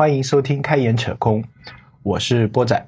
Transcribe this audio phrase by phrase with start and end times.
[0.00, 1.44] 欢迎收听开眼扯空，
[2.02, 2.86] 我是波仔。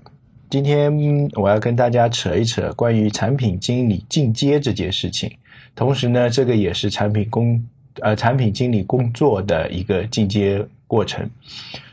[0.48, 0.90] 今天
[1.34, 5.30] 我要跟大家扯一扯关于产品经理进阶这件事情，
[5.74, 7.62] 同时呢，这个也是产品工
[8.00, 11.28] 呃产品经理工作的一个进阶过程。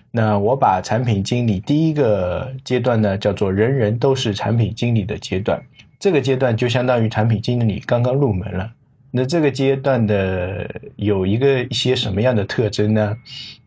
[0.10, 5.62] 那我把产品经理第一个阶段呢叫做人人都是产品经理的阶段，
[6.00, 8.72] 这个阶段就相当于产品经理刚刚入门了。
[9.12, 13.18] 那这个阶段的有一个一些什么样的特征呢？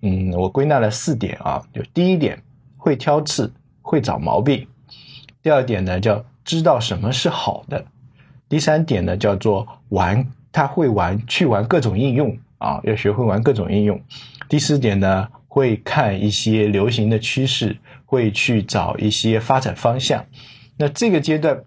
[0.00, 2.40] 嗯，我归纳了四点啊，就第一点
[2.76, 4.64] 会挑刺，会找毛病；
[5.42, 7.84] 第二点呢叫知道什么是好的；
[8.48, 13.98] 第三点呢叫做玩，他会玩去玩各种应用啊，要学会玩各种应用；
[14.48, 20.24] 第四点呢会看一些流行的趋势，会去找一些发展方向。
[20.76, 21.64] 那这个阶段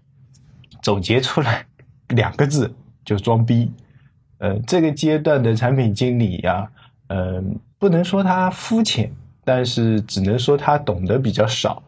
[0.82, 1.66] 总结出来
[2.08, 2.74] 两个字。
[3.06, 3.72] 就装逼，
[4.40, 6.68] 呃，这个阶段的产品经理呀，
[7.08, 9.10] 嗯，不能说他肤浅，
[9.44, 11.82] 但是只能说他懂得比较少，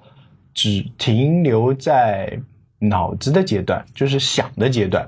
[0.54, 2.40] 只停留在
[2.78, 5.06] 脑子的阶段，就是想的阶段。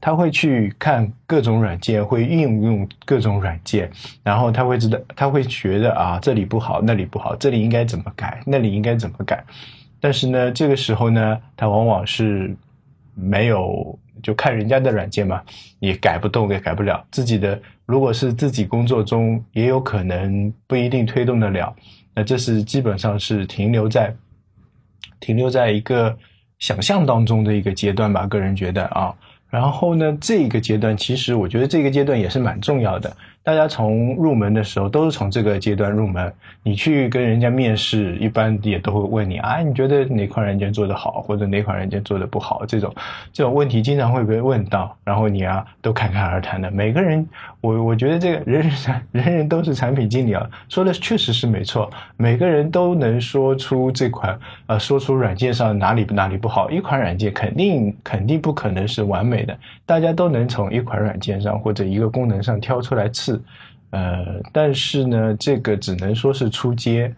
[0.00, 3.90] 他会去看各种软件，会运用各种软件，
[4.22, 9.42] 然后他会知道，他会觉得啊，这里不好，那里不好，这里应该怎么改，那里应该怎么改。
[10.00, 12.54] 但是呢，这个时候呢，他往往是
[13.14, 13.98] 没有。
[14.24, 15.40] 就看人家的软件嘛，
[15.78, 17.60] 也改不动，也改不了自己的。
[17.86, 21.76] 如果是自己工作中，也有可能不一定推动得了。
[22.14, 24.14] 那这是基本上是停留在
[25.20, 26.16] 停留在一个
[26.58, 28.26] 想象当中的一个阶段吧。
[28.26, 29.14] 个人觉得啊，
[29.50, 33.14] 然后呢，这个阶段其实我觉得这个阶段也是蛮重要的。
[33.44, 36.32] 大家从入门的时候都是从这个阶段入门。
[36.62, 42.64] 你去跟人家面试，一般也都会问你啊，你觉得哪款软件做得好，或者哪款软件做得不好？
[42.64, 42.94] 这种
[43.34, 46.70] 这种问题经常会被问到，然后你啊都侃侃而谈的。
[46.70, 47.28] 每个人，
[47.60, 51.90] 我我觉得这个人人人人都是产品经理啊，说的确实是没错。
[52.16, 54.38] 每个人都能说出这款
[54.68, 56.70] 呃，说出软件上哪里哪里不好。
[56.70, 59.54] 一款软件肯定肯定不可能是完美的，
[59.84, 63.33] 大家都能从一款软件上或者一个功能上挑出来刺。
[63.90, 67.14] 呃，但是呢，这个只能说是初阶。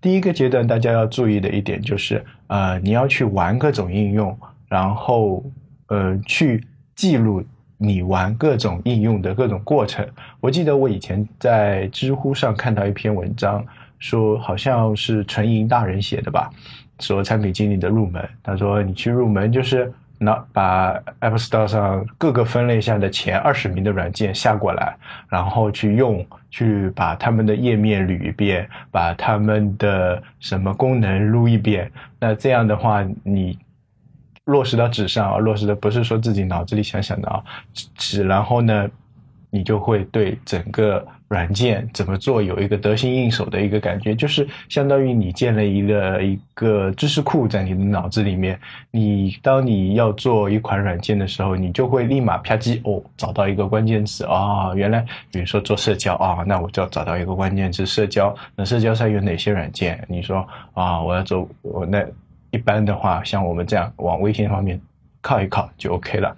[0.00, 4.38] 第一个阶段，大家要注意的一点就是，呃，你要去玩各种应用，
[4.68, 5.42] 然后
[5.88, 6.62] 呃，去
[6.94, 7.42] 记录
[7.78, 10.06] 你玩各种应用的各种过程。
[10.40, 13.64] 我记得我以前在知乎上看到一篇文章，
[13.98, 16.50] 说好像是纯银大人写的吧，
[16.98, 18.26] 说产品经理的入门。
[18.42, 19.92] 他说你去入门就是。
[20.22, 24.94] 那把 App Store 上各个分类下的前二十名的软件下过来，
[25.30, 31.90] 然后去用，去把他们的页面捋一遍，把他们的什么功能撸一遍。
[32.18, 33.58] 那这样的话，你
[34.44, 37.42] 落实到纸上啊，落实的不是说自己脑子里想想的啊，
[37.96, 38.86] 纸，然后呢，
[39.50, 41.06] 你就会对整个。
[41.30, 48.58] 软件怎么做有一个得心应手的一个感觉，就是相当于你建了一个一个知识库在你的脑子里面。
[48.90, 58.34] 你当你要做一款软件的时候，你就会立马啪叽哦找到一个关键词啊，原来比如说做社交啊，那我就要找到一个关键词社交。
[58.56, 60.04] 那社交上有哪些软件？
[60.08, 60.44] 你说
[60.74, 62.04] 啊，我要做我那
[62.50, 64.80] 一般的话，像我们这样往微信方面
[65.20, 66.34] 靠一靠就 OK 了。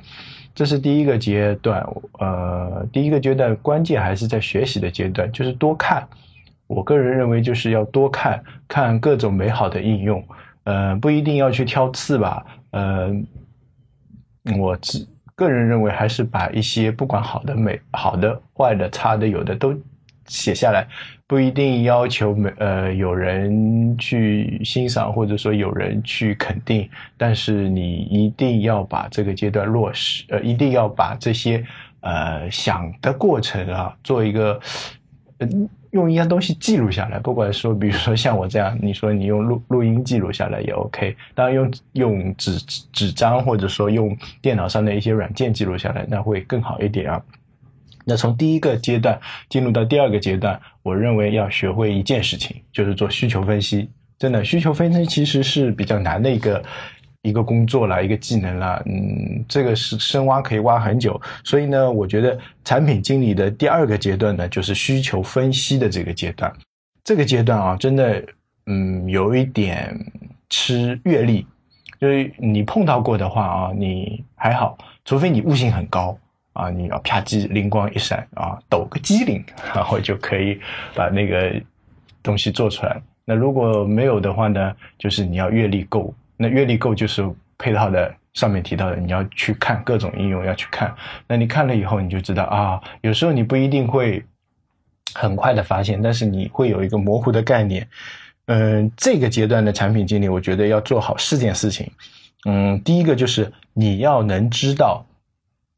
[0.63, 1.85] 这是第一个阶段，
[2.21, 6.07] 呃，第一个阶段关键还是在学习的阶段，就是多看。
[6.69, 10.25] 我个人认为就是要多看看各种美好的应用，
[10.63, 13.11] 呃，不一定要去挑刺吧，呃，
[14.57, 19.75] 我自个人认为还是把一些不管好的、美好的、坏的、差的、有的都。
[20.27, 20.87] 写下来
[21.27, 31.65] 不一定要求没呃有人去欣赏或者说有人去肯定，但是你一定要把这个阶段落实，呃，一定要把这些
[32.01, 34.61] 呃想的过程啊做一个
[35.93, 37.19] 用一样东西记录下来。
[37.19, 42.59] 不管说比如说像我这样，你说你用录录音记录下来也 OK，当然用用纸
[42.93, 47.23] 纸张或者说用电脑上的一些软件记录下来，那会更好一点啊。
[48.05, 49.19] 那从第一个阶段
[49.49, 53.89] 进入到第二个阶段，我认为要学会一件事情，就是做需求分析。
[54.19, 56.63] 真的，需求分析其实是比较难的一个
[57.23, 58.81] 一个工作啦，一个技能啦。
[58.87, 61.21] 嗯，这个是深挖可以挖很久。
[61.43, 66.53] 所以呢，我觉得产品经理的第二个阶段呢，就是需求分析的这个阶段。
[67.03, 68.25] 这个阶段啊，真的，
[68.67, 69.93] 嗯，有一点
[70.51, 71.45] 吃阅历，
[72.01, 76.17] 就是你碰到过的话啊，你还好，除非你悟性很高。
[76.53, 79.45] 啊，你要啪叽灵光一闪啊，抖个机灵，
[79.75, 80.61] 然后就可以
[80.95, 81.53] 把那个
[82.23, 83.01] 东西做出来。
[83.25, 86.13] 那如果没有的话呢，就是你要阅历够。
[86.37, 87.25] 那阅历够就是
[87.57, 90.93] 配套的，上面提到的，你要去看各种应用，要去看。
[91.29, 94.23] 那你看了以后，你就知道啊，有时候你不一定会
[95.15, 97.87] 很快的发现，但是你会有一个模糊的概念。
[98.47, 101.89] 嗯，这个阶段的产品经理，我觉得要做好四件事情。
[102.45, 105.07] 嗯，第一个就是你要能知道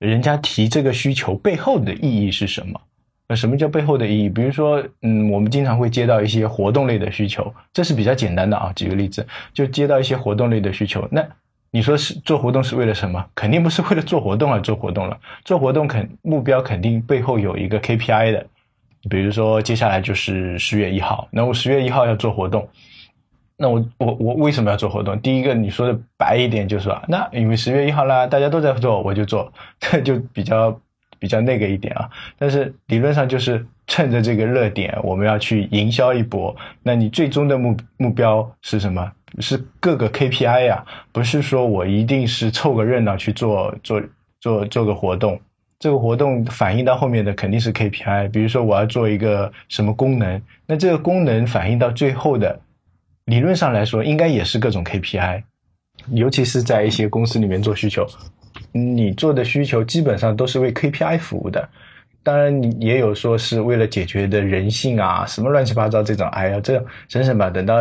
[0.05, 2.81] 人家提这个需求背后的意义是什么。
[3.27, 4.29] 那什么叫背后的意义？
[4.29, 8.71] 比如说，嗯，我们经常会接到一些活动类的需求，这是比较简单的啊。
[8.77, 11.27] 举个例子，就接到一些活动类的需求，那
[11.71, 13.25] 你说是做活动是为了什么？
[13.35, 15.19] 肯定不是为了做活动而做活动了。
[15.43, 18.47] 做活动肯目标肯定背后有一个 KPI 的。
[19.09, 22.69] 比如说，接下来就是十月一号，那我十月一号要做活动，
[23.57, 25.19] 那我我我为什么要做活动？
[25.21, 30.81] 第一个，你说的白一点就是说，那因为十月一号啦，大家都在做，我就做，这 就比较
[31.19, 32.11] 比较那个一点啊。
[32.39, 36.55] 但是理论上就是趁着这个热点，我们要去营销一波。
[36.83, 39.11] 那你最终的目目标是什么？
[39.41, 44.01] 是各个 KPI 呀，不是说我一定是凑个热闹去做做
[44.41, 45.41] 做做个活动。
[45.81, 52.59] 这个活动反映到后面的肯定是 KPI，比如说我要做一个什么功能，那这个功能反映到最后的，
[53.27, 55.43] 理论上来说应该也是各种 KPI，
[56.11, 58.07] 尤其是在一些公司里面做需求，
[58.73, 61.69] 你做的需求基本上都是为 KPI 服务的，
[62.23, 67.77] 当然你也有说是为了解决的人性啊，什么乱七八糟这种，哎呀，这省省吧，等到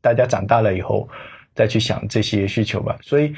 [0.00, 1.08] 大家长大了以后
[1.54, 3.34] 再去想这些需求吧，所以。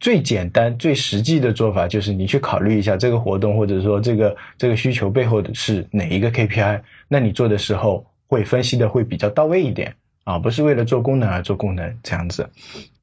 [0.00, 12.48] 最简单、最实际的做法就是你去考虑一下这个活动，或者说这个这个需求背后的是哪一个 KPI，那你做的时候会分析的会比较到位一点啊，不是为了做功能而做功能这样子。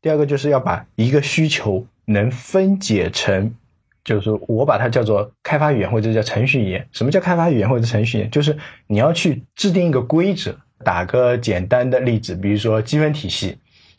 [0.01, 3.53] 第二个就是要把一个需求能分解成，
[4.03, 6.87] 就是我把它叫做开发语言或者叫程序语言。
[6.91, 8.31] 什么叫开发语言或者程序语言？
[8.31, 8.57] 就是
[8.87, 10.55] 你要去制定一个规则。
[10.81, 13.57] 打个简单的例子，比如说积分体系。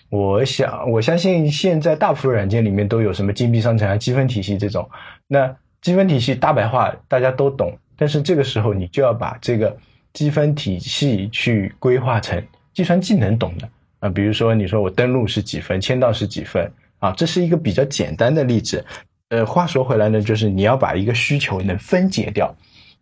[0.08, 4.88] 我想，我相信现在大部分软件里面都有什么金币商城啊、积分体系这种。
[5.26, 9.76] 那积分体系大白话大家都懂，但是这个时候你就要把这个
[10.14, 13.68] 积分体系去规划成计算机能懂的
[14.00, 14.08] 啊。
[14.08, 18.84] 比如说，你说我登录是几分，签到是几分啊，这是一个比较简单的例子。
[19.30, 22.54] 呃，话说回来呢，就是你要把一个需求能分解掉，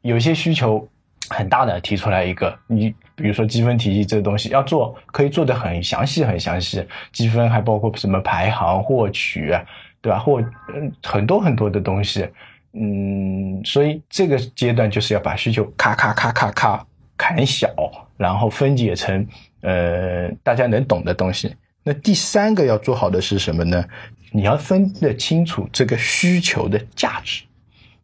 [0.02, 0.88] 有些需求。
[1.30, 6.82] 很大的提出来一个，你比如说积分体系这个东西要做，可以做的很详细很详细，
[7.12, 9.54] 积分还包括什么排行获取，
[10.00, 10.18] 对吧？
[10.18, 10.40] 或
[10.74, 12.26] 嗯很多很多的东西，
[12.72, 16.86] 嗯，所以这个阶段就是要把需求咔咔咔咔咔
[17.18, 17.68] 砍小，
[18.16, 19.26] 然后分解成
[19.60, 21.54] 呃大家能懂的东西。
[21.82, 23.84] 那第三个要做好的是什么呢？
[24.30, 27.44] 你要分得清楚这个需求的价值，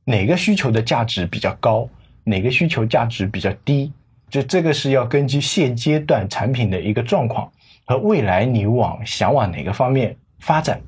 [0.04, 1.88] 哪个需求的价值比较高？
[2.24, 3.92] 哪个需求价值比较低？
[4.30, 7.52] 就这个是要根据现阶段产品的一个状况
[7.84, 10.80] 和未来你往想往哪个方面发展，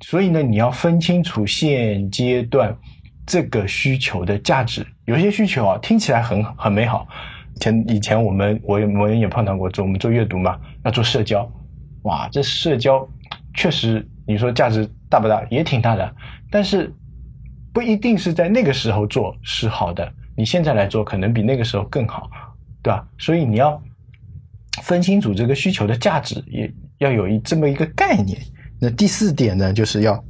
[0.00, 2.76] 所以呢，你要分清楚现阶段
[3.26, 4.86] 这个需求的价值。
[5.06, 7.08] 有些需求啊，听起来很很美好。
[7.60, 11.50] 前以前我们我也我们也碰到过，做我们做阅读嘛，要做社交，
[12.02, 13.08] 哇，这社交
[13.54, 15.44] 确实你说价值大不大？
[15.50, 16.14] 也挺大的，
[16.50, 16.92] 但是
[17.72, 20.12] 不一定是在那个时候做是好的。
[20.36, 22.28] 你现在来做，可能比那个时候更好，
[22.82, 23.06] 对吧？
[23.18, 23.80] 所以你要
[24.82, 26.68] 分清楚这个需求的价值，也
[26.98, 28.36] 要有一这么一个概念。
[28.80, 30.22] 那第四点呢，就是要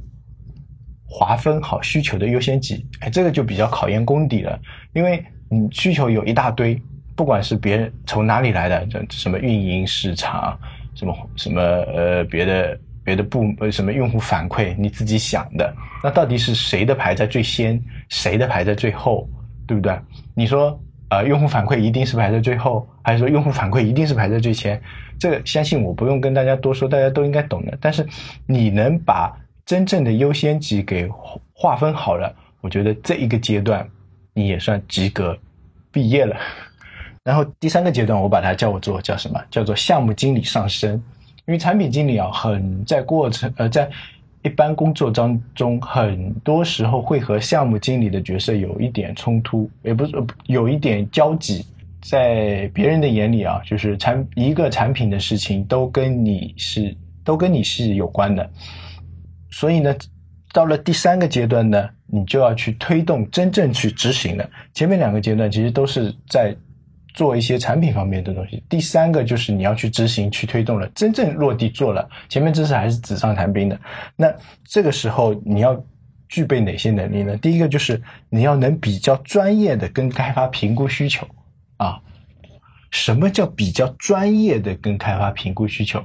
[1.07, 2.85] 划分好需求的优先级。
[2.99, 4.59] 哎，这个就比较考验功底了，
[4.93, 6.79] 因为你需求有一大堆，
[7.15, 10.59] 不管是别人从哪里来的，这什么运营市场，
[10.93, 19.27] 什么什么呃别的别的部呃什么用户反馈，你自己想的，那到底是谁的排在最先，谁的排在最后？
[19.67, 19.97] 对不对？
[20.35, 20.79] 你说，
[21.09, 24.79] 呃，用户反馈一定是排在最后，还是说用户反馈一定是排在最前？
[25.17, 27.75] 这个相信我不用跟大家多说，大家都应该懂的。
[27.81, 28.05] 但是
[28.45, 31.09] 你能把真正的优先级给
[31.51, 32.31] 划分好了，
[32.61, 33.89] 我觉得这一个阶段
[34.33, 35.35] 你也算及格，
[35.91, 36.35] 毕业了。
[37.25, 39.43] 然后第三个阶段，我把它叫做叫什么？
[39.51, 40.93] 叫做项目经理上升。
[41.45, 43.89] 因为产品经理啊，很在过程呃在。
[44.43, 50.13] 一般工作当中，很多时候会和项目经理的角色有一点冲突，也不是
[50.45, 51.65] 有一点交集。
[51.99, 58.47] 在别人的眼里啊，就是产一个产品的事情都跟你是都跟你是有关的。
[59.49, 59.95] 所以呢，
[60.53, 64.47] 到了第三个阶段呢，你就要去推动真正去执行了。
[64.75, 66.55] 前面两个阶段其实都是在。
[67.15, 68.63] 做一些产品方面的东西。
[68.69, 72.07] 第三个就是你要去执行、去推动了，真正落地做了。
[72.29, 73.79] 前面知识还是纸上谈兵的。
[74.15, 74.31] 那
[74.63, 75.83] 这个时候你要
[76.29, 77.35] 具备哪些能力呢？
[77.37, 81.27] 第一个就是你要能比较专业的跟开发评估需求
[81.77, 81.99] 啊。
[82.91, 86.03] 什么叫比较专业的跟开发评估需求？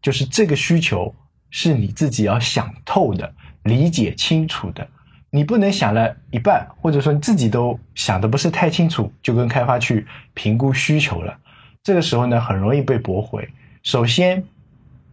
[0.00, 1.14] 就是这个需求
[1.50, 3.30] 是你自己要想透的、
[3.64, 4.86] 理解清楚的，
[5.30, 11.36] 你不能想了一半，或者说你自己都想的不是太清楚，就跟开发去评估需求了。
[11.82, 13.48] 这个时候呢，很容易被驳回。
[13.82, 14.44] 首先，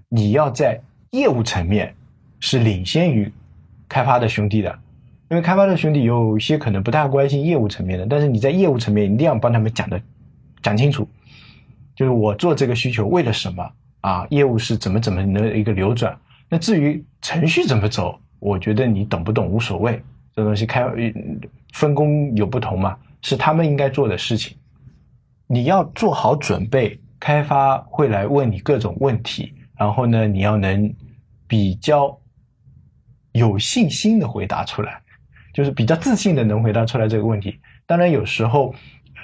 [0.10, 0.82] 你要在
[1.12, 1.96] 业务层面
[2.40, 3.32] 是领先于
[3.88, 4.80] 开发的兄弟的，
[5.30, 10.02] 因为开发的兄弟有些可能不大关心业务层面的，但是你在业务层面一定要帮他们讲的
[10.62, 11.08] 讲清楚，
[11.96, 13.72] 就是我做这个需求为了什么
[14.02, 14.28] 啊？
[14.30, 16.18] 业务是怎么怎么的一个流转？
[16.50, 20.02] 那至于程序怎么走，我觉得你懂不懂无所谓，
[20.36, 20.86] 这东西开
[21.74, 24.56] 分工有不同嘛，是他们应该做的事情，
[25.48, 27.00] 你要做好准备。
[27.20, 30.94] 开发会来问你各种问题，然后呢，你要能
[31.48, 32.16] 比较
[33.32, 35.02] 有信心的回答出来，
[35.52, 37.60] 就是比较自信的能回答出来这个问题。
[37.88, 38.72] 当然，有时候，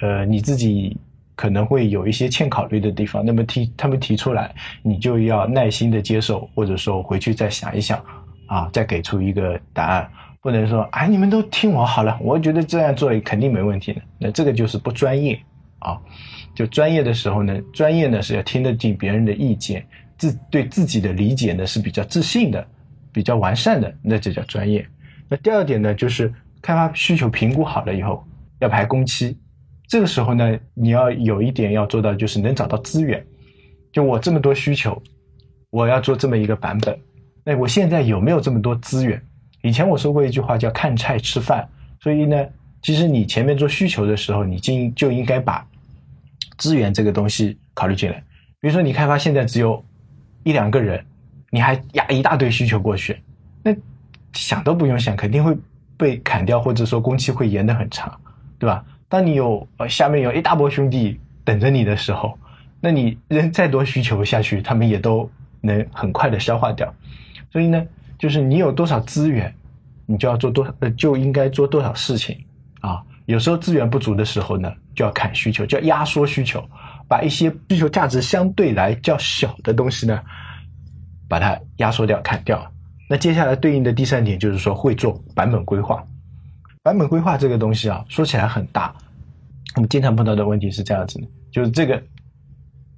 [0.00, 0.98] 呃，你自己
[1.36, 4.52] 可能会有一些欠考虑的地方，那么提他们提出来，
[4.82, 8.04] 你就要耐心的接受，或者说回去再想一想，
[8.46, 10.10] 啊，再给出一个答案。
[10.40, 14.02] 不能说，哎，你们都听我好了，我觉得这样做肯定没问题的。
[14.18, 15.40] 那这个就是不专业
[15.78, 15.98] 啊。
[16.54, 19.84] 就专业的时候呢，专业呢是要听得进别人的意见，
[20.18, 22.64] 自对自己的理解呢是比较自信的，
[23.10, 24.86] 比较完善的，那就叫专业。
[25.28, 28.22] 那第二点呢，就是开发需求评估好了以后，
[28.60, 29.36] 要排工期。
[29.88, 33.24] 这个时候呢，你要有一点要做到，就是能找到资源。
[33.92, 35.00] 就我这么多需求，
[35.70, 36.98] 我要做这么一个版本，
[37.44, 39.22] 那我现在有没有这么多资源？
[39.62, 41.68] 以前我说过一句话叫“看菜吃饭”，
[42.00, 42.44] 所以呢，
[42.82, 45.66] 其实你前面做需求的时候，你就就应该把。
[46.56, 48.22] 资源这个东西考虑进来，
[48.60, 49.84] 比如说你开发现在只有
[50.44, 51.04] 一两个人，
[51.50, 53.20] 你还压一大堆需求过去，
[53.60, 53.74] 那
[54.32, 55.52] 想都不用想，肯定会
[55.96, 58.20] 被砍掉，或者说工期会延得很长，
[58.56, 58.84] 对吧？
[59.08, 62.38] 当你有呃下面有一大波兄弟等着你的时候，
[62.80, 65.28] 那你扔再多需求下去，他们也都
[65.60, 66.94] 能很快的消化掉。
[67.54, 67.82] 所以呢，
[68.18, 69.54] 就是你有多少资源，
[70.04, 72.36] 你就要做多呃就应该做多少事情
[72.82, 73.02] 啊。
[73.24, 74.70] 有时候资源不足的时候呢。
[74.94, 76.64] 就要砍需求，就要压缩需求，
[77.08, 80.22] 把一些需求价值相对来较小的东西呢，
[81.28, 82.64] 把它压缩掉、砍掉。
[83.10, 86.00] 那接下来对应的第三点就是说，会做版本规划。
[86.84, 88.94] 版本规划这个东西啊，说起来很大。
[89.74, 92.00] 我们经常碰到的问题是这样子的，就是这个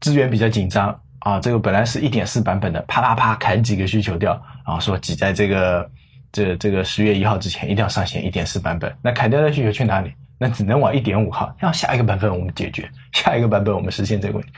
[0.03, 5.91] 资源比较紧张啊，这个本来是一点四版本的，啪啪啪砍几个需求掉，然后说挤在这个
[6.31, 8.95] 这这个十月一号之前一定要上线一点四版本。
[9.03, 10.13] 那砍掉的需求去哪里？
[10.39, 14.53] 那只能往一点五号，让下一个版本我们解决，下一个版本我们实现这个问题。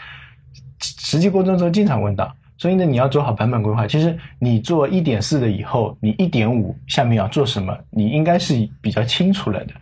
[0.78, 3.87] 实际过程中经常问到，所以呢，你要做好版本规划。
[3.87, 9.72] 其实你做一点四的以后，你一点五下面要做什么，你应该是比较清楚了的。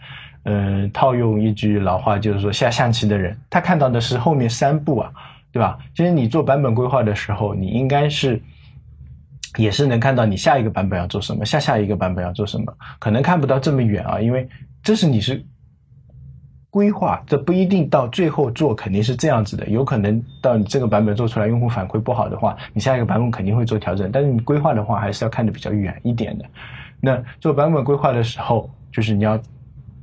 [0.45, 5.11] 嗯，套用一句老话，就是说下象棋的人，他看到的是后面三步啊，
[5.57, 5.79] 对吧？
[5.95, 8.43] 其实你做版本规划的时候，你应该是
[9.57, 14.47] 也是能看到你下一个版本要做什么，下下一个版本要做什么，可能看不到这么远啊，因为
[14.83, 15.43] 这是你是。
[16.69, 24.11] 规划这不一定到最后做肯定是这样子的，有可能到你这个版本做出来用户反馈不好的话，你下一个版本肯定会做调整。
[24.13, 26.45] 但是你规划的话还是要看的比较远一点的。
[27.01, 29.41] 那做版本规划的时候，就是你要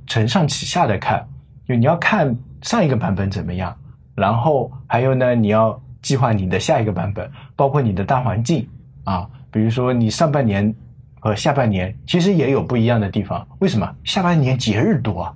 [0.08, 1.24] 承上启下的看，
[1.68, 3.78] 就你要看上一个版本怎么样，
[4.15, 8.67] 然后还有呢，你要计划你的下一个版本，包括你的大环境
[9.03, 10.74] 啊，比如说你上半年
[11.20, 13.48] 和下半年其实也有不一样的地方。
[13.60, 13.96] 为什么？
[14.03, 15.36] 下半年节日多，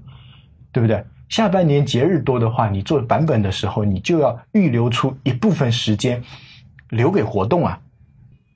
[0.71, 1.03] 对不对？
[1.29, 6.21] 下半年节日多的话，你做版本的时候，你就要预留出一部分时间
[6.89, 7.79] 留给活动啊。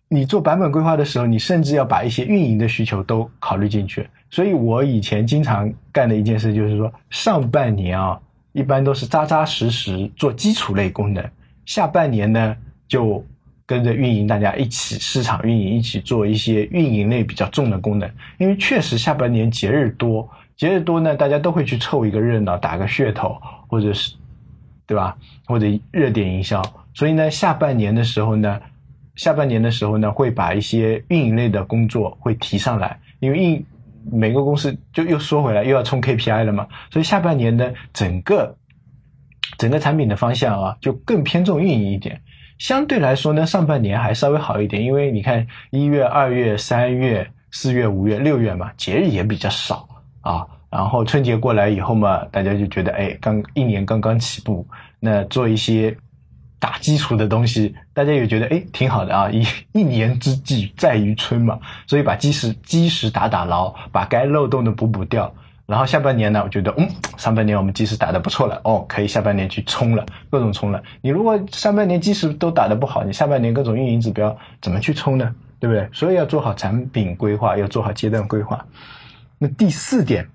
[0.08, 4.10] 你做版本规划的时候，你甚至要把一些运营的需求都考虑进去。
[4.30, 8.20] 所以我以前经常干的一件事就是说，上半年啊，
[8.54, 11.24] 一般都是扎扎实实做基础类功能，
[11.66, 12.56] 下半年呢
[12.88, 13.24] 就
[13.66, 20.28] 跟着运营大家一起市场运营一起做一些运营类比较重的功能，因为确实下半年节日多。
[20.58, 23.36] 节日多呢，大家都会去凑一个热闹，打个噱头，
[23.68, 24.14] 或者是，
[24.86, 25.18] 对吧？
[25.46, 26.62] 或者热点营销。
[26.94, 28.62] 所以呢，下半年的时候呢，
[29.16, 33.66] 下半年的时候呢，会把一些运营类的工作会提上来，因为运
[34.10, 36.68] 每个公司就又说回来又要冲 KPI 了嘛。
[36.90, 38.56] 所以下半年的整个
[39.58, 42.22] 整个产品的方向啊，就更偏重运营一点。
[42.58, 49.88] 相对来说呢，上半年还稍微好一点，因为你看一月、二月、三月、四月、五月、六月嘛，节日也比较少。
[50.22, 54.68] 啊，然后春节过来以后嘛，大家就觉得，哎，刚一年刚刚起步，
[55.00, 55.98] 那做一些
[56.62, 59.32] 打基础的东西，大家也觉得，哎，挺好的啊。
[59.32, 65.34] 一一年之计在于春嘛，所以把基石基石打打牢，把该漏洞的补补掉。
[65.66, 66.88] 然后下半年呢，我觉得，嗯，
[67.18, 70.84] 上半年我们基石打的不错了，哦，可以下半年去冲了，各种冲了。
[71.02, 75.34] 你如果上半年基石都打的不好，你下半年各种运营指标怎么去冲呢？
[75.60, 75.88] 对不对？
[75.92, 78.64] 所以要做好产品规划，要做好阶段规划。
[79.40, 80.28] 那第四点，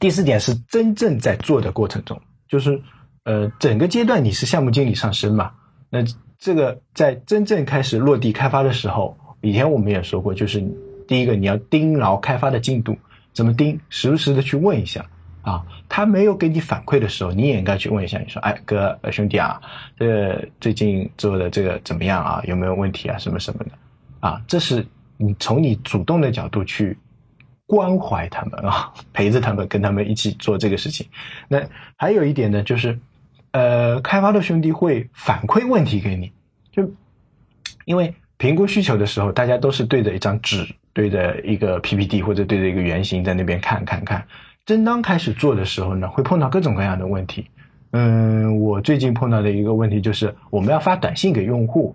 [0.00, 2.80] 第四点是真正在做的过程中，就是
[3.24, 5.52] 呃，整个阶段你是项目经理上升嘛？
[5.90, 6.00] 那
[6.38, 10.60] 这个在真正开始落地开发的时候，以前我们也说过，就是
[11.06, 12.96] 第一个你要盯牢开发的进度，
[13.32, 13.78] 怎么盯？
[13.90, 15.06] 时不时的去问一下
[15.42, 19.60] 啊，他没有给你反馈的时候，你也应该去问一下，你说，哎哥兄弟啊，
[19.96, 22.42] 这个最近做的这个怎么样啊？
[22.44, 23.16] 有没有问题啊？
[23.18, 23.70] 什么什么的
[24.18, 24.42] 啊？
[24.48, 24.84] 这是
[25.16, 26.98] 你从你主动的角度去
[27.66, 31.06] 关怀他们啊， 陪着他们，跟他们一起做这个事情。
[31.46, 31.62] 那
[31.94, 32.98] 还有一点呢，就是。
[33.52, 36.32] 呃，开发的兄弟会反馈问题给你，
[36.70, 36.90] 就
[37.84, 44.26] 因为评估需求的时候，大家都是对着一张纸，对着一个 PPT 或者对着一个原型在那边看看看。
[44.66, 47.46] 真当开始做的时候呢，会碰到各种各样的问题。
[47.92, 51.94] 嗯，我最近碰到的一个问题就是，我们要发短信给用户。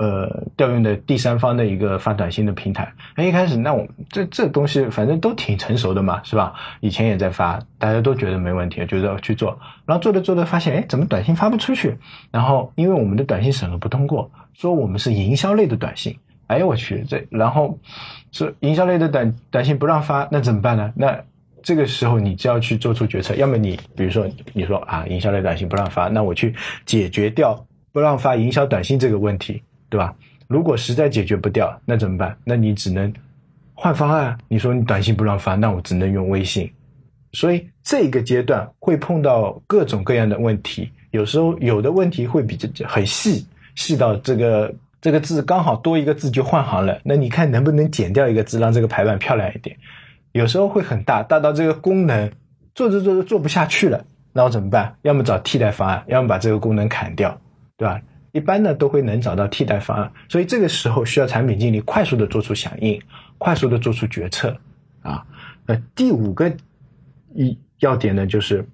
[0.00, 6.54] 呃，调用的第三方的一个发短信的平台，哎，一开始那我这这东西反正都挺成熟的嘛，是吧？
[6.80, 11.98] 以前也在发，大家都觉得没问题，觉得去做，然后做着做着发现，哎，怎么短信发不出去？
[12.30, 17.78] 然后因为我们的短信审核不通过，说我们是营销类的短信，哎呦我去，这然后
[18.32, 20.90] 说营销类的短短信不让发，那怎么办呢？
[20.96, 21.20] 那
[21.62, 26.54] 这个时候你就要去做出决策，要么你比如说你说啊，营销类短信不让发，那我去
[26.86, 29.62] 解决掉不让发营销短信这个问题。
[29.90, 30.14] 对吧？
[30.46, 32.34] 如果实在解决不掉，那怎么办？
[32.44, 33.12] 那你只能
[33.74, 34.38] 换方案。
[34.48, 36.68] 你说你短信不让发，那我只能用微信。
[37.32, 47.00] 所以这个阶段会碰到各种各样的问题，有时候有的问题会比较很细，细到这个这个字刚好多一个字就换行了。
[47.04, 49.76] 那你看能不能减掉一个字，让这个排版漂亮一点？
[50.32, 52.30] 有时候会很大，大到这个功能
[52.74, 54.96] 做着做着做不下去了，那我怎么办？
[55.02, 57.40] 要么找替代方案，要么把这个功能砍掉，
[57.76, 58.00] 对吧？
[58.32, 63.00] 一般呢都会能找到替代方案，所以这个时候需要产品经理快速的做出响应，
[63.38, 64.56] 快速的做出决策
[65.02, 65.26] 啊。
[65.66, 66.56] 那第五个
[67.34, 68.66] 一要点呢，就是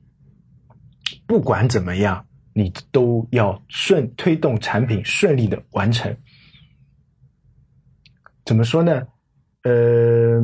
[1.26, 6.16] 不管怎么样，你都要顺推动产品顺利的完成。
[8.44, 9.06] 怎么说呢？
[9.62, 10.40] 呃，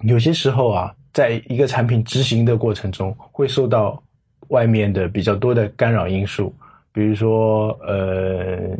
[0.00, 4.02] 有些时候啊，在一个产品执行的过程中，会受到
[4.48, 6.54] 外面的比较多的干扰因素。
[6.94, 8.70] 比如说，呃，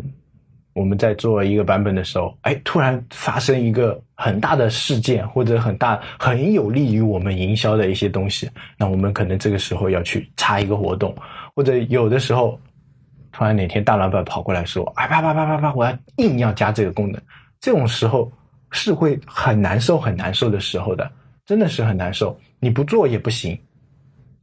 [0.72, 8.48] 我们在做一个版本的时候，哎，突然发生一个很大的事件，或者很大很有利于我们营销的一些东西，
[8.78, 11.12] 那我们可能这个时候要去插一个活动，
[11.56, 12.56] 或者有的时候，
[13.32, 17.20] 突然哪天大老板跑过来说，哎啪啪啪啪啪，我要硬要加这个功能，
[17.60, 18.30] 这种时候
[18.70, 21.10] 是会很难受很难受的时候的，
[21.44, 23.58] 真的是很难受，你不做也不行。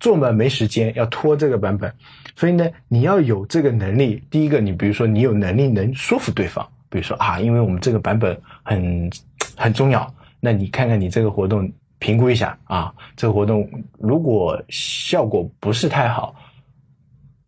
[0.02, 1.94] 做嘛没时间，要拖这个版本，
[2.36, 4.22] 所以呢，你要有这个能力。
[4.32, 9.10] 第一个，你比如说你有能力能说服对方，比如说啊，因为我们这个版本很
[9.56, 16.36] 很重要，那你看看你这个活动评估一下啊，这个活动如果效果不是太好，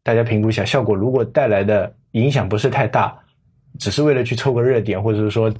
[0.03, 3.17] 大家评估一下效果，如果带来的影响不是太大，
[3.79, 5.51] 只是为了去凑个热点，或者是说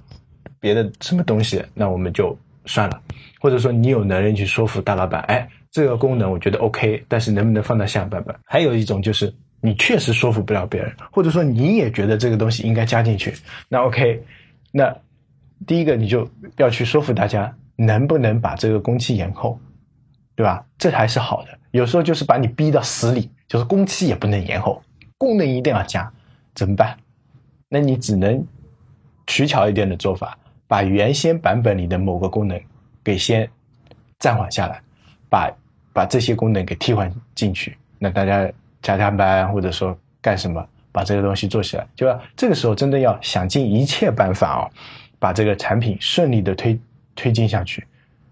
[0.60, 3.02] 别的什么东西，那我们就算了。
[3.40, 5.48] 或者说你有能力去说服大老板，哎。
[5.74, 8.36] 这个功能我觉得 OK，但是能不能放到下版本？
[8.46, 13.34] 还有一种就是你确实说服不了别人，或者说你也觉得这个东西应该加进去，
[13.68, 14.24] 那 OK，
[14.72, 14.96] 那
[15.66, 19.60] 第一个你就要去说服大家，能不能把这个工期延后，
[20.36, 20.64] 对吧？
[20.78, 21.58] 这还是好的。
[21.72, 24.80] 有时候就是把你逼到死里，就是工期也不能延后，
[25.18, 26.08] 功能一定要加，
[26.54, 26.96] 怎么办？
[27.68, 28.46] 那你只能
[29.26, 30.38] 取巧一点的做法，
[30.74, 32.60] 把原先版本里的某个功能
[33.04, 33.48] 给先
[34.18, 34.82] 暂缓下来，
[35.30, 35.52] 把。
[35.96, 44.72] 把这些功能给替换进去，那大家加加班或者说干什么，把这个东西做起来，就要这个时候真的要想尽一切办法哦，
[45.20, 46.80] 把这个产品顺利的推
[47.14, 47.86] 推进下去，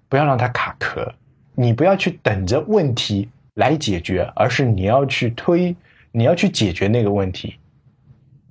[0.09, 1.13] 不要让它卡壳。
[1.53, 5.75] 你不要去等着问题来解决，而是你要去推，
[6.11, 7.57] 你要去解决那个问题。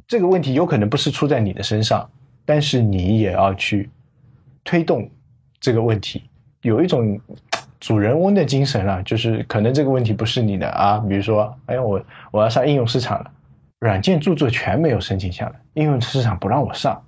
[0.07, 2.09] 这个问题有可能不是出在你的身上，
[2.51, 3.89] 但是你也要去
[4.65, 5.09] 推动
[5.61, 6.25] 这个问题。
[6.63, 7.21] 有一种。
[7.81, 13.31] 主人翁的精神啊，就是可能这个问题不是你的啊，比如说，哎，我我要上应用市场了，
[13.79, 17.03] 软件著作权没有申请下来，应用市场不让我上，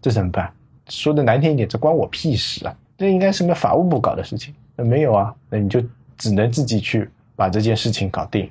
[0.00, 0.50] 这怎么办？
[0.88, 2.74] 说的难听一点，这关我屁事啊！
[2.96, 5.82] 这应该是么法务部搞的事情，那没有啊，那你就
[6.16, 8.50] 只能自己去把这件事情搞定，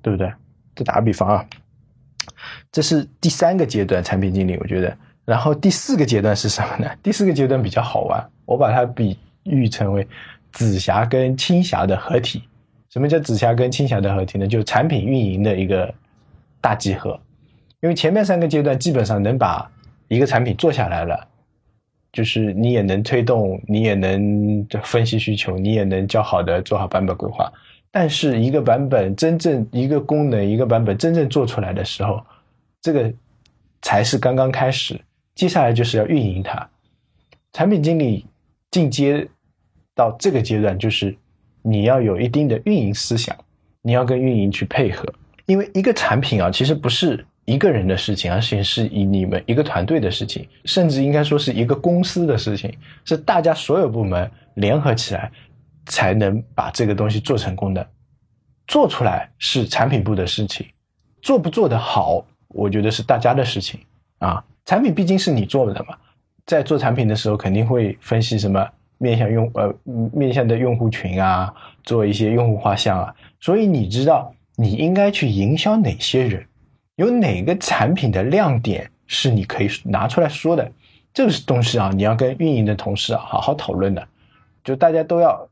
[0.00, 0.32] 对不对？
[0.76, 1.44] 这打个比方啊，
[2.70, 6.90] 这是第三个阶段产品经理，我觉得，然后第四个阶段是什么呢？
[7.02, 10.06] 第四个阶段比较好玩，我把它比喻成为。
[10.56, 12.40] 紫霞跟青霞的合体，
[12.88, 14.46] 什么叫紫霞跟青霞的合体呢？
[14.46, 15.92] 就是产品运营的一个
[16.60, 17.18] 大集合。
[17.80, 19.68] 因为前面三个阶段基本上能把
[20.06, 21.26] 一个产品做下来了，
[22.12, 27.52] 就是你也能推动，你也能分析需求，你也能较好的做好版本规划。
[27.90, 32.24] 但是一个版本真正一个功能一个版本真正做出来的时候，
[32.80, 33.12] 这个
[33.82, 35.00] 才是刚刚开始。
[35.34, 36.68] 接下来就是要运营它。
[37.52, 38.26] 产品经理
[38.70, 39.28] 进阶
[39.94, 41.16] 到这个阶段，就是
[41.62, 43.36] 你要有一定的运营思想，
[43.82, 45.04] 你要跟运营去配合。
[45.46, 55.30] 因为一个产品啊，其实不是一个人的事情，而且是以你们一个团队的事情，甚至应该说是一个公司的事情，是大家所有部门联合起来。
[55.86, 57.86] 才能把这个东西做成功的，
[58.66, 60.66] 做出来是产品部的事情，
[61.20, 63.78] 做不做得好，我觉得是大家的事情
[64.18, 64.42] 啊。
[64.64, 65.96] 产品毕竟是你做的嘛，
[66.46, 68.66] 在做产品的时候肯定会分析什么
[68.98, 69.74] 面向用呃
[70.12, 76.46] 面向的用户群啊，做一些用户画像啊，所以你知道你应该去营销哪些人，
[76.96, 80.70] 有哪个产品的亮点是你可以拿出来说的，
[81.12, 84.08] 这个东西啊，你要跟运营的同事啊好好讨论的，
[84.62, 85.48] 就大家都要。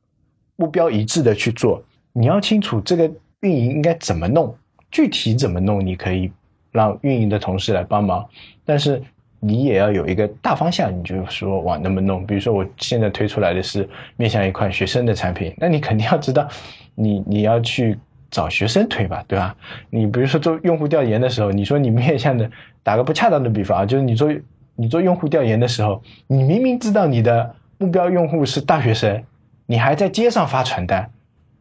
[0.57, 4.55] 目标一致的去做，你要清楚这个运营应该怎么弄，
[4.93, 6.31] 具体怎么弄，你可以
[6.73, 8.27] 让运营的同事来帮忙，
[8.65, 9.01] 但是
[9.39, 12.27] 你也要有一个大方向，你就说往那么弄。
[12.27, 16.49] 比如说我现在推出来的是面向一款学生的产品，那你肯定要知道，
[16.95, 17.99] 你你要去
[18.31, 19.55] 找学生推吧，对吧？
[19.91, 22.51] 你比如说做用户调研的时候，你说你面向的，
[22.83, 24.33] 打个不恰当的比方啊，就是你做
[24.75, 29.23] 你做用户调研的时候，你明明知道你的目标用户是大学生。
[29.65, 31.09] 你还在街上发传单，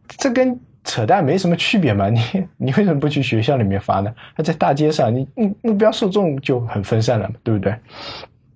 [0.08, 2.10] 这跟扯淡没什么区别嘛？
[2.10, 2.20] 你
[2.58, 4.14] 你为什么不去学校里面发呢？
[4.36, 7.76] 他在大街上，你目目标受众就很分散了，对不对？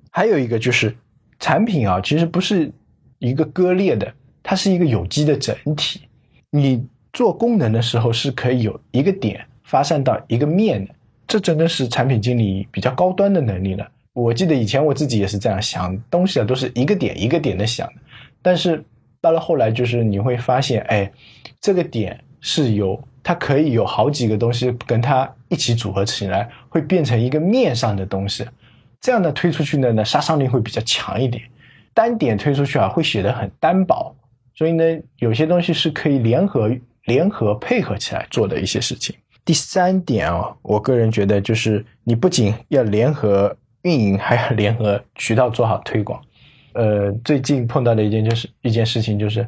[0.09, 0.95] 还有一个就是
[1.39, 2.71] 产品啊，其实不是
[3.19, 4.11] 一个割裂的，
[4.41, 6.01] 它是一个有机的整体。
[6.49, 6.83] 你
[7.13, 10.95] 做功能的时候是可以有一个点发散到一个面的，
[11.27, 13.88] 这真的是产品经理比较高端的能力了。
[14.13, 18.01] 我记得以前我自己也是这样想东西啊，都是一个点一个点的想的，
[18.41, 18.83] 但是。
[19.25, 21.11] 到了后来，就是你会发现，哎，
[21.59, 28.45] 这个点是有，它可以有好几个东西跟它一起组合起来，会变成一个面上的东西。
[29.01, 31.43] 这样呢推出去呢，呢杀伤力会比较强一点。
[31.91, 34.15] 单点推出去啊，会显得很单薄。
[34.53, 34.83] 所以呢，
[35.17, 36.69] 有些东西是可以联合、
[37.05, 39.15] 联合配合起来做的一些事情。
[39.43, 46.21] 第三点啊，我个人觉得就是你不仅要联合运营，还要联合渠道做好推广。
[46.75, 49.47] 呃，最近碰到的一件就是一件事情，就是，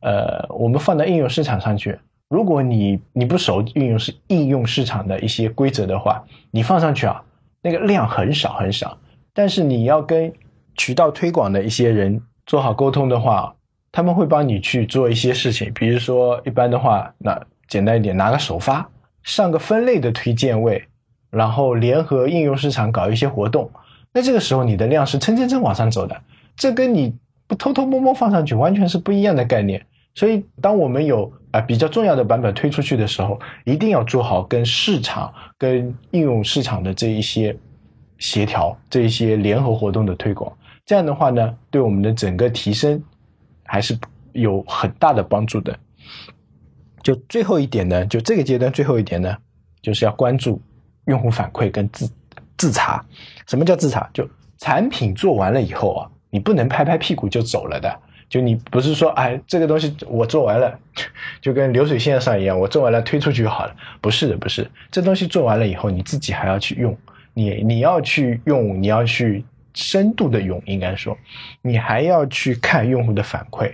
[0.00, 1.98] 呃，我们放到应用市场上去，
[2.30, 7.22] 如果你你不熟应用是应用市场的一些规则的话，你放上去啊，
[7.60, 8.98] 那个量很少很少。
[9.34, 10.32] 但是你要跟
[10.74, 13.54] 渠道推广的一些人做好沟通的话，
[13.92, 18.88] 他们会帮你去做一些事情，比如说一般的话，那简单一点，拿个首发，
[19.22, 20.82] 上个分类的推荐位，
[21.30, 23.70] 然后联合应用市场搞一些活动，
[24.10, 26.18] 那这个时候你的量是蹭蹭蹭往上走的。
[26.56, 29.84] 这跟你不偷偷摸摸放上去完全是不一样的概念，
[30.14, 37.56] 所以当我们有啊比较重要的版本推出去的时候，一定要做好跟市场、跟应用市场的这一些
[38.18, 40.50] 协调、这一些联合活动的推广。
[40.86, 43.02] 这样的话呢，对我们的整个提升
[43.64, 43.98] 还是
[44.32, 45.78] 有很大的帮助的。
[47.02, 49.36] 就最后一点呢，就这个阶段最后一点呢，
[49.82, 50.60] 就是要关注
[51.06, 52.10] 用户反馈跟自
[52.56, 53.04] 自查。
[53.46, 54.08] 什么叫自查？
[54.14, 56.10] 就产品做完了以后啊。
[56.32, 57.94] 你不能拍拍屁股就走了的，
[58.26, 60.78] 就你不是说哎，这个东西我做完了，
[61.42, 63.76] 就跟流水线上一样，我做完了推出去就好了。
[64.00, 66.96] 不是的，不是，这东西做完了以后，你自己还要去用，
[67.34, 71.14] 你你要去用，你要去深度的用，应该说，
[71.60, 73.70] 你还要去看用户的反馈。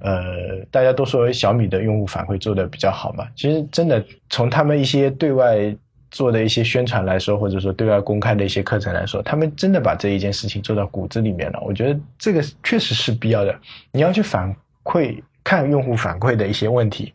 [0.00, 5.72] 呃，大家都说小米的用户反馈做的比较好嘛，其实真的从他们一些对外。
[6.10, 11.60] 做的一些宣传来说，或者说对外公开的一些课程来说，他们真的把这一件事情做到骨子里面了。
[11.60, 13.56] 我觉得这个确实是必要的。
[13.92, 17.14] 你要去反馈看用户反馈的一些问题，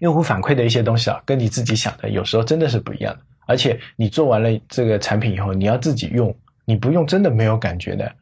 [0.00, 3.20] 用户反馈的一些东西啊，跟你自己想的有时候真的是不一样的。
[3.46, 8.12] 而且你做完了这个产品以后，你要自己用，你不用真的没有感觉的。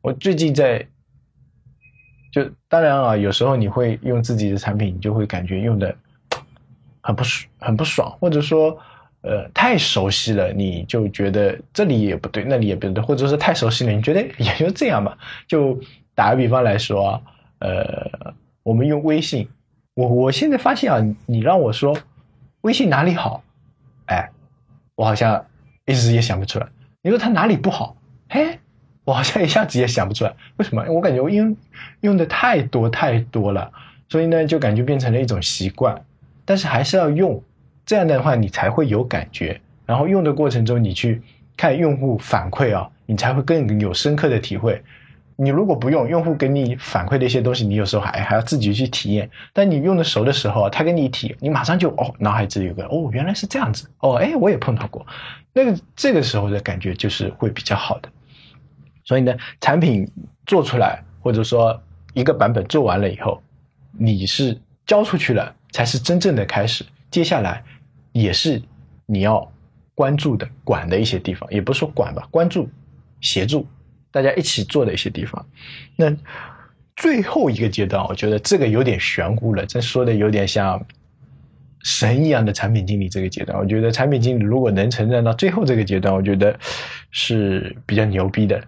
[0.00, 0.86] 我最近在，
[2.32, 5.94] 就当然啊，有时候你会用自己的产品，你就会感觉用的。
[7.00, 8.78] 很不爽，很不爽，或者说，
[9.22, 15.16] 呃，太熟悉了，你就觉得这里也不对，那里也不对，或者是太熟悉了，你觉得也就这样吧。
[15.46, 15.78] 就
[16.14, 17.22] 打个比方来说，
[17.58, 19.48] 呃，我们用微信，
[19.94, 21.96] 我我现在发现啊，你让我说
[22.62, 23.42] 微信哪里好，
[24.06, 24.30] 哎，
[24.94, 25.44] 我好像
[25.86, 26.66] 一时也想不出来。
[27.02, 27.96] 你说它哪里不好，
[28.28, 28.58] 嘿，
[29.04, 30.34] 我好像一下子也想不出来。
[30.56, 30.84] 为什么？
[30.88, 31.56] 我感觉我用
[32.00, 33.72] 用的太多太多了，
[34.08, 36.04] 所以呢，就感觉变成了一种习惯。
[36.44, 37.42] 但是还是要用，
[37.84, 39.60] 这样的话你才会有感觉。
[39.86, 41.20] 然后用的过程中，你去
[41.56, 44.82] 看用户反馈啊，你才会更有深刻的体会。
[45.36, 49.28] 你如果不用，用户给你反馈的一些东西，你有时候还还要自己去体验。
[49.54, 55.06] 但你用的熟的时候，他给你一提，你马上就哦，脑海里有个哦，原来是这样子哦，哎，我也碰到过。
[55.52, 58.08] 那个这个时候的感觉就是会比较好的。
[59.02, 60.06] 所以呢，产品
[60.44, 63.42] 做出来，或者说一个版本做完了以后，
[63.98, 66.84] 你是交出去了，才是真正的开始。
[67.10, 67.62] 接下来
[68.12, 68.60] 也是
[69.06, 69.50] 你要
[69.94, 72.68] 关注的、管的一些地方，也不是说管吧，关注、
[73.20, 73.66] 协助。
[74.12, 75.46] 大家一起做的一些地方，
[75.94, 76.12] 那
[76.96, 79.64] 最后一个阶段，我觉得这个有点玄乎了。
[79.64, 80.84] 这说的有点像
[81.84, 86.58] 神一样的产品经理这个阶段，我觉得产品经理如果能成长到最后这个阶段，我觉得
[87.12, 88.60] 是比较牛逼的。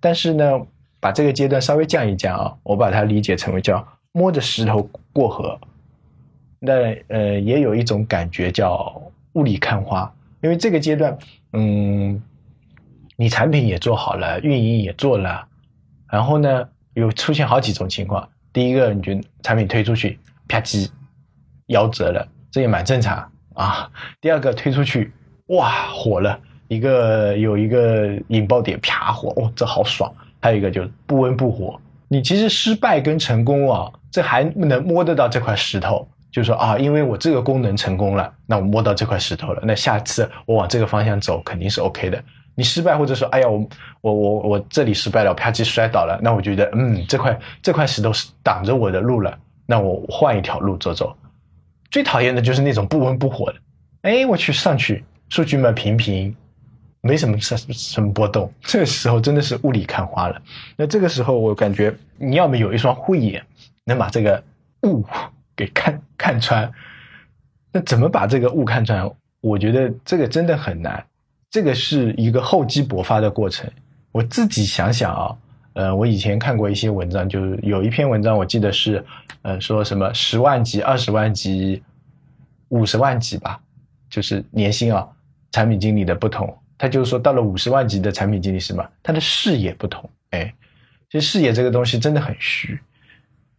[0.00, 0.60] 但是呢，
[1.00, 4.82] 把这个阶段稍微降一降啊，我把它理解成为叫摸着石头
[5.14, 5.58] 过河。
[6.60, 11.18] 那呃，也有一种感觉叫雾里看花，因为这个阶段，
[11.54, 12.22] 嗯。
[13.16, 15.46] 你产品也做好了，运营也做了，
[16.10, 18.26] 然后呢，有出现好几种情况。
[18.50, 20.18] 第一个，你觉得产品推出去，
[20.48, 20.88] 啪叽，
[21.66, 23.90] 夭折了，这也蛮正常啊。
[24.22, 25.12] 第二个，推出去，
[25.48, 30.10] 哇，火了，一个有一个引爆点，啪火，哦，这好爽。
[30.40, 31.78] 还有一个就是不温不火。
[32.08, 42.22] 你其实失败跟成功啊，这还能摸得到这块石头，就是说啊，因为我这个功能成功了，那我摸到这块石头了，那下次我往这个方向走肯定是 OK 的。
[42.54, 43.66] 你失败，或者说，哎呀，我
[44.02, 51.16] 我我我这里失败了，啪叽摔倒了，那我觉得，嗯，这块这块石头是挡着我的路了，那我换一条路走走。
[51.90, 53.58] 最讨厌的就是那种不温不火的，
[54.02, 56.36] 哎，我去上去，数据嘛平平，
[57.00, 60.42] 没什么什什么波动，这个时候真的是雾里看花了。
[60.76, 63.42] 那这个时候我感觉你要么有一双慧眼，
[63.84, 64.42] 能把这个
[64.82, 65.02] 雾
[65.60, 66.72] 给看看穿，
[67.70, 69.06] 那怎么把这个雾看穿？
[69.42, 71.04] 我觉得这个真的很难。
[71.50, 73.70] 这个是一个厚积薄发的过程。
[74.10, 75.36] 我自己想想啊，
[75.74, 79.04] 呃，我以前看过一些文章，就是有一篇文章，我记得是，
[79.42, 81.82] 呃，说什么十万级、二十万级、
[82.68, 83.60] 五十万级吧，
[84.08, 85.06] 就是年薪啊，
[85.52, 86.56] 产品经理的不同。
[86.78, 88.82] 他就是说，到了五十万级的产品经理是什么？
[89.02, 90.08] 他的视野不同。
[90.30, 90.54] 哎，
[91.10, 92.80] 其实视野这个东西真的很虚。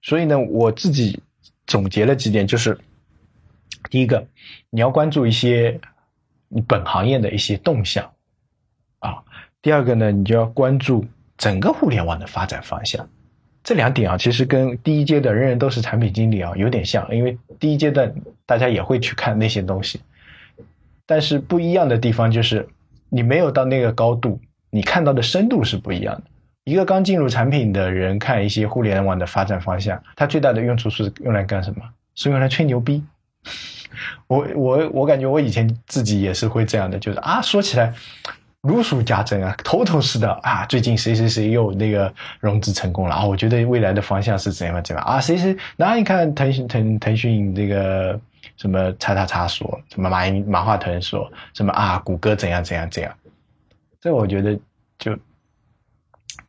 [0.01, 1.21] 所以呢，我自己
[1.67, 2.77] 总结了几点，就是
[3.89, 4.27] 第一个，
[4.69, 5.79] 你要关注一些。
[6.53, 8.11] 你本行业的一些动向，
[8.99, 9.23] 啊，
[9.61, 11.05] 第二个呢，你就要关注
[11.37, 13.07] 整个互联网的发展方向。
[13.63, 18.13] 这两点啊，其实跟第一阶段人人都是产品经理啊有点像，因为第一阶段
[18.45, 20.01] 大家也会去看那些东西，
[21.05, 22.67] 但是不一样的地方就是
[23.07, 24.37] 你没有到那个高度，
[24.71, 26.23] 你看到的深度是不一样的。
[26.63, 31.83] 一个刚进入产品的人看一些互联网的发展方向，它最大的用处是用来干什么？
[32.15, 33.03] 是用来吹牛逼。
[34.27, 37.93] 我我我感觉我以前自己也是会这样的，就是啊，说起来
[38.61, 40.65] 如数家珍啊，头头是道啊。
[40.65, 43.25] 最近谁谁谁又那个融资成功了啊？
[43.25, 45.19] 我觉得未来的方向是怎样怎样啊？
[45.19, 48.19] 谁谁那你看腾讯腾腾讯这个
[48.57, 51.97] 什么叉叉叉说什么马云马化腾说什么啊？
[51.99, 53.13] 谷歌怎样怎样怎样？
[53.99, 54.57] 这我觉得
[54.97, 55.17] 就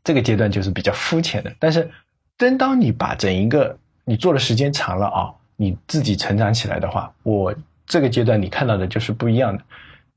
[0.05, 1.53] 这个阶段就是比较肤浅的。
[1.59, 1.91] 但是，
[2.39, 5.35] 真当你把整一个你做的时间长了啊。
[5.55, 7.55] 你自己成长起来的话，我
[7.87, 9.63] 这个阶段你看到的就是不一样的。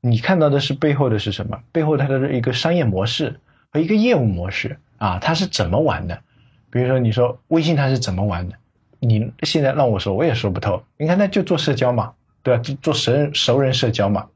[0.00, 1.56] 你看到的是背后的是什么？
[1.70, 3.38] 背后它的一个商业模式
[3.70, 6.18] 和一个业务模式啊，它是怎么玩的？
[6.68, 8.56] 比如说，你说微信它是怎么玩的？
[8.98, 10.82] 你现在让我说，我也说不透。
[10.96, 12.62] 你看，那就做社交嘛，对吧？
[12.62, 14.26] 做做熟人熟人社交嘛。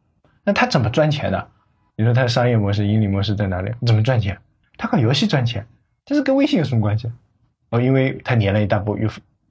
[0.45, 1.49] 那他怎么赚钱的？
[1.97, 3.73] 你说他的商业模式、盈利模式在哪里？
[3.85, 4.39] 怎么赚钱？
[4.81, 5.66] 他靠游戏赚钱，
[6.07, 7.12] 这是跟微信有什么关系？
[7.69, 9.11] 哦，因为他连了一大波用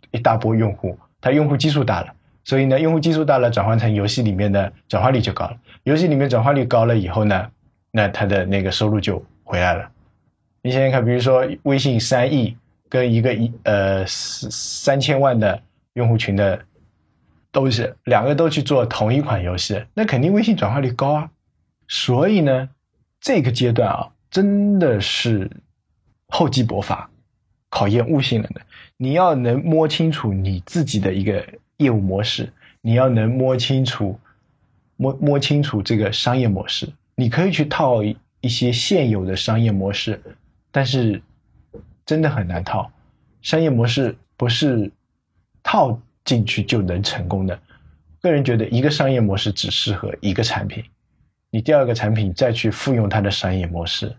[0.09, 0.97] 一大波用户。
[1.21, 2.15] 他用户基数大了，
[2.45, 5.57] 所以呢，用户基数大了，转换成游戏里面的转化率就高了。
[5.83, 7.51] 游戏里面转化率高了以后呢，
[7.91, 9.91] 那他的那个收入就回来了。
[10.61, 12.55] 你想想看，比如说微信三亿
[12.87, 15.61] 跟一个一呃三千万的
[15.93, 16.57] 用户群的，
[17.51, 21.29] 都是两个都去做同一款游戏，那肯定微信转化率高啊。
[21.89, 22.69] 所以呢，
[23.19, 25.49] 这个阶段啊，真的是
[26.27, 27.09] 厚积薄发，
[27.69, 28.61] 考验悟性了的。
[28.97, 31.45] 你要能摸清楚你自己的一个
[31.77, 34.19] 业务模式，你要能摸清楚
[34.97, 36.87] 摸摸清楚这个商业模式。
[37.15, 40.21] 你可以去套一些现有的商业模式，
[40.71, 41.21] 但是
[42.05, 42.91] 真的很难套。
[43.41, 44.91] 商业模式不是
[45.63, 47.59] 套进去就能成功的。
[48.21, 50.83] 个人觉得，一个商业模式只适合一个产品，
[51.49, 54.15] 你第二个产品再去复用它的商业模式，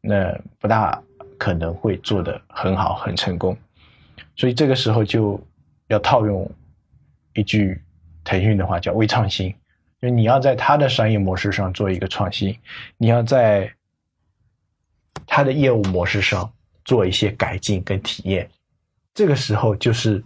[0.00, 1.00] 那不大
[1.38, 3.56] 可能会做得很好很成功。
[4.36, 5.40] 所以这个时候就
[5.88, 6.50] 要套用
[7.34, 7.80] 一句
[8.24, 9.54] 腾讯的话，叫“微创新”，
[10.02, 12.58] 就你要在它的商业模式上做一个创新，
[12.96, 13.72] 你要在
[15.26, 16.52] 它的业务模式上
[16.84, 18.48] 做一些改进跟体验。
[19.14, 20.22] 这个时候就是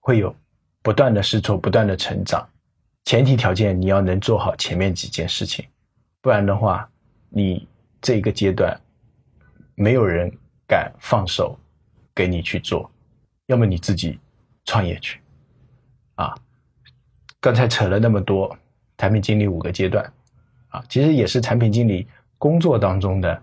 [0.00, 0.34] 会有
[0.82, 2.46] 不断的试错、不断的成长。
[3.04, 5.64] 前提条件你要能做好前面几件事情，
[6.20, 6.88] 不然的话，
[7.28, 7.66] 你
[8.00, 8.78] 这个阶段
[9.74, 10.30] 没有人
[10.68, 11.58] 敢放手
[12.14, 12.90] 给你去做，
[13.46, 14.18] 要么你自己
[14.64, 15.20] 创业去。
[16.14, 16.34] 啊，
[17.40, 18.56] 刚才扯了那么多，
[18.98, 20.04] 产品经理五个阶段，
[20.68, 22.06] 啊，其实也是产品经理
[22.38, 23.42] 工作当中的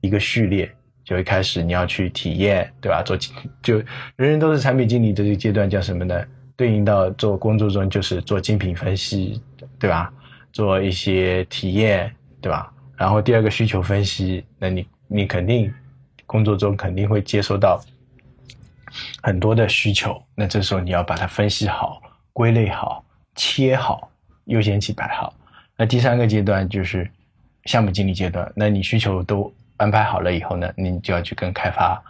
[0.00, 0.72] 一个序列。
[1.02, 3.02] 就一开始你要去体验，对吧？
[3.02, 3.16] 做
[3.62, 3.78] 就
[4.16, 6.22] 人人都是产品经理的这个阶段叫什么呢？
[6.58, 9.40] 对应到做工作中就是做精品分析，
[9.78, 10.12] 对吧？
[10.52, 12.72] 做一些体验，对吧？
[12.96, 15.72] 然后第二个需求分析，那你你肯定
[16.26, 17.80] 工作中肯定会接收到
[19.22, 23.04] 很多的需求，那这时候你要把它分析好、归类好、
[23.36, 24.10] 切好、
[24.46, 25.32] 优先级摆好。
[25.76, 27.08] 那第三个阶段就是
[27.66, 29.50] 项目经理阶段，那你需求都。
[29.78, 32.02] 安排好了以后呢，你就要去跟开发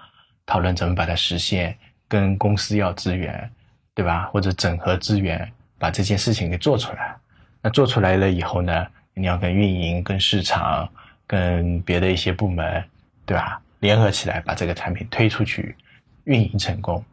[0.46, 1.76] 讨论怎么把它实现，
[2.08, 3.50] 跟公司要资源，
[3.98, 4.30] 对吧？
[4.32, 7.16] 或者整合资源，把这件事情给做出来。
[7.60, 10.88] 那做出来了以后呢，你要跟运营、跟市场、
[11.26, 12.80] 跟别的一些部门，
[13.26, 13.60] 对吧？
[13.80, 15.74] 联合起来把这个产品推出去，
[16.22, 17.04] 运营成功，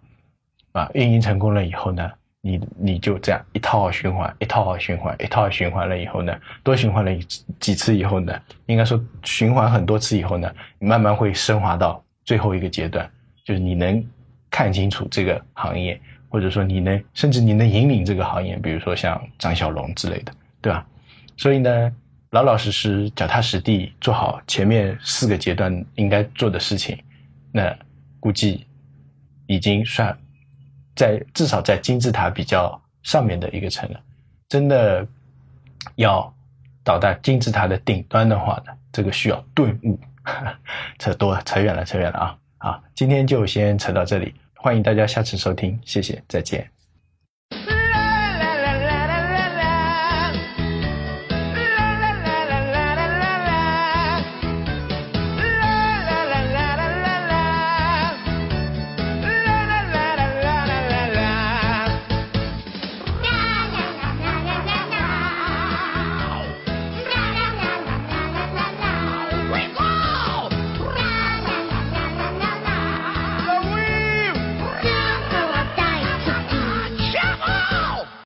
[0.74, 2.12] 啊，运营成功了以后呢？
[2.42, 7.12] 你你就这样一套循环，一套循环，一套循环了以后呢，多循环了
[7.60, 13.10] 几次以后呢，应该说循环很多次以后呢，慢慢会升华到最后一个阶段，
[13.44, 14.06] 就是你能
[14.52, 16.00] 看清楚这个行业，
[16.36, 20.86] 或者说你能甚至你能引领这个行业，比如说像张小龙之类的，对吧？
[21.38, 21.90] 所以呢，
[22.32, 27.02] 老老实实、脚踏实地做好前面四个阶段应该做的事情，
[27.54, 27.74] 那
[28.20, 28.68] 估计
[29.46, 30.14] 已经算。
[30.94, 34.00] 在至少在金字塔比较上面的一个层了，
[34.50, 35.08] 真的
[35.96, 36.34] 要
[36.84, 39.98] 到达金字塔的顶端的话呢，这个需要顿悟。
[41.00, 42.38] 扯多扯远了，扯远了啊！
[42.58, 44.34] 好，今天就先扯到这里，
[44.66, 46.75] 欢迎大家下次收听，谢谢，再见。